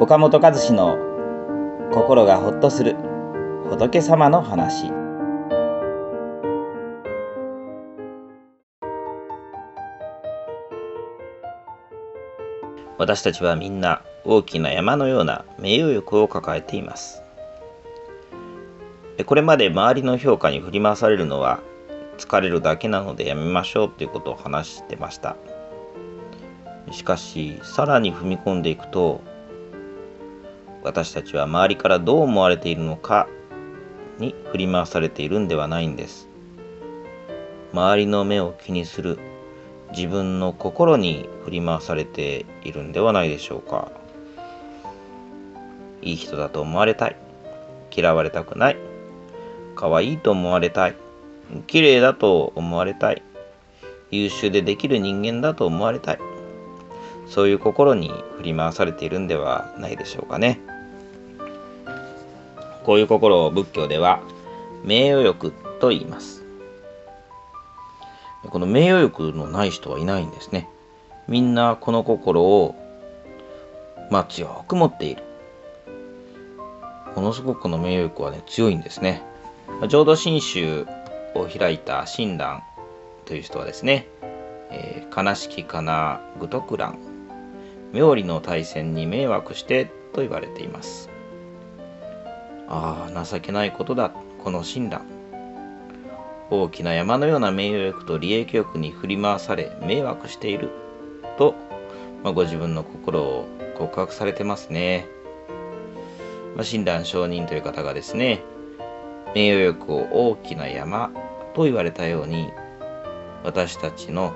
[0.00, 0.96] 岡本和志の
[1.92, 2.94] 心がほっとする
[3.68, 4.92] 仏様の話。
[12.96, 17.24] 私たちはみんな大きな山のような名誉欲を抱えています。
[19.26, 21.58] これまで周りの評価に振り回されるのは
[22.18, 25.36] 疲れるだけなのでやめましょうということを話してました。
[26.92, 29.22] しかしさらに踏み込んでいくと
[30.88, 33.28] 私たちは周りからどう思われているのか
[34.18, 36.28] に振り回されているんではないんです。
[37.74, 39.18] 周りの目を気にする
[39.94, 43.92] 自分の心に振り回されているんではないでしょうか。
[46.00, 47.16] いい人だと思われたい。
[47.94, 48.78] 嫌われたくない。
[49.76, 50.96] 可愛いと思われたい。
[51.66, 53.22] 綺麗だと思われたい。
[54.10, 56.18] 優秀でできる人間だと思われたい。
[57.26, 60.58] そういう心に振り回されているんではないでしょうかね。
[62.88, 64.22] こういう心を仏教では
[64.82, 66.42] 名誉欲と言います。
[68.48, 70.70] この名誉欲のない人はいないんですね。
[71.26, 72.74] みんなこの心を
[74.10, 75.22] まあ強く持っている。
[77.14, 79.22] ものすごくこの名誉欲はね強いんですね。
[79.88, 80.86] 浄土真宗
[81.34, 82.62] を開いた親鸞
[83.26, 84.08] という人はですね、
[84.70, 86.98] えー、悲しきかな愚徳蘭
[87.92, 91.17] 妙理の大戦に迷惑してと言われています。
[92.68, 95.18] ああ情けないことだこの親鸞
[96.50, 100.70] 大きな山のような名誉欲と利益欲に振り回され迷惑している
[101.36, 101.54] と、
[102.22, 103.46] まあ、ご自分の心を
[103.76, 105.06] 告白されてますね。
[106.56, 108.42] まあ、親鸞上人という方がですね、
[109.34, 111.10] 名誉欲を大きな山
[111.54, 112.50] と言われたように、
[113.44, 114.32] 私たちの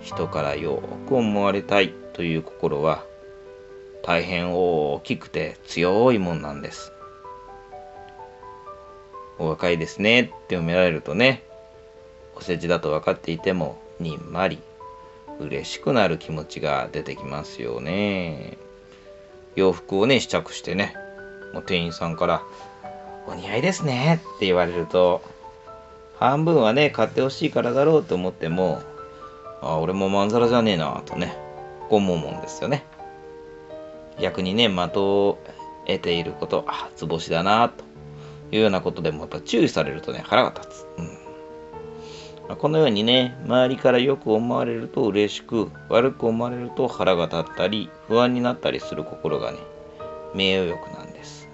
[0.00, 3.04] 人からよく思われたいという心は、
[4.04, 6.92] 大変大きくて強いもんなんです。
[9.38, 11.42] お若いですねって褒められるとね、
[12.36, 14.58] お世辞だと分かっていても、にんまり、
[15.38, 18.56] 嬉しくなる気持ちが出てきますよね。
[19.54, 20.94] 洋服をね、試着してね、
[21.52, 22.42] もう店員さんから、
[23.26, 25.22] お似合いですねって言われると、
[26.18, 28.80] 半分はね、買ってほしいからだろうと思っても、
[29.60, 31.36] あ、俺もまんざらじゃねえなとね、
[31.88, 32.84] こう思うもんですよね。
[34.20, 35.38] 逆にね、的を
[35.86, 37.84] 得ていること、あ、図星だなと
[38.50, 40.86] いうようなことでもやっぱ注意されるとね、腹が立つ。
[40.98, 41.26] うん
[42.54, 49.58] このようにね、周りからよく思われると嬉しく、悪く思われると腹が立ったり、不安になったりする心がね、
[50.32, 51.48] 名誉欲なんです。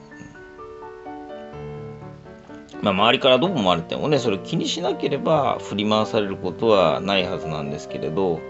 [2.75, 8.41] うんまあ、周りからどう思われてもね、それ気にしなければ振り回されることはないはずなんですけれど、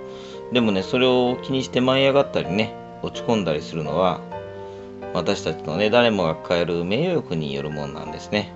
[0.52, 4.20] でもね、それを気にして舞い上がったりね、落ち込んだりするのは、
[5.14, 8.52] 私たちのね、誰もが抱える名誉欲によるもんなんですね。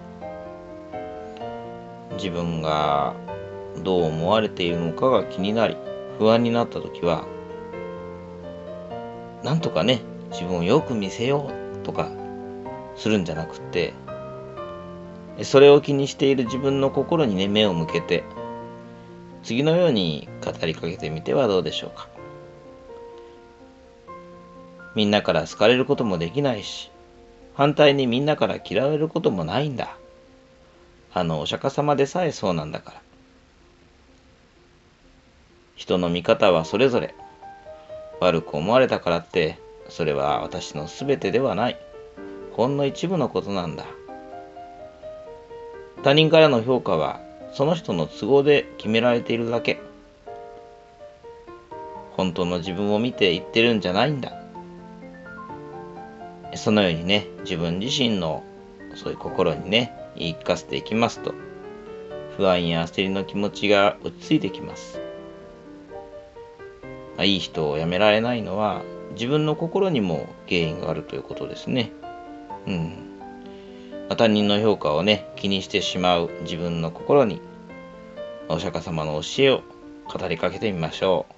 [2.16, 3.14] 自分が
[3.84, 5.76] どう思われているのかが気になり、
[6.18, 7.26] 不安になった時は、
[9.44, 10.00] なんとかね、
[10.30, 12.10] 自分をよく見せようとか
[12.96, 13.92] するんじゃなくって、
[15.42, 18.24] それを気にしている自分の心にね、目を向けて、
[19.42, 22.15] 次のように語りかけてみてはどうでしょうか。
[24.96, 26.90] みんなから好かれることもできないし、
[27.54, 29.94] 反対にみんなから嫌われることもないんだ。
[31.12, 33.02] あのお釈迦様でさえそうなんだから。
[35.76, 37.14] 人の見方はそれぞれ。
[38.20, 39.58] 悪く思われたからって、
[39.90, 41.78] それは私の全てではない。
[42.52, 43.84] ほんの一部のことなんだ。
[46.02, 47.20] 他人からの評価は、
[47.52, 49.78] その人の都合で決められているだけ。
[52.12, 54.45] 本当の自分を見て言ってるんじゃないんだ。
[56.66, 58.42] そのようにね、自分自身の
[58.96, 61.32] そういう心にね、言い聞かせていきますと、
[62.36, 65.00] 不安や焦りの気持ちが落ち着いてきます。
[67.22, 68.82] いい人を辞められないのは
[69.12, 71.92] 自分の心にも原因があるということですね。
[72.66, 72.96] うん。
[74.08, 77.40] 他人の評価をね、気にしてしまう自分の心に、
[78.48, 79.62] お釈迦様の教えを
[80.12, 81.35] 語りかけてみましょう。